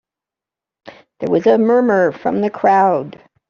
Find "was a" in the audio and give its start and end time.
1.29-1.59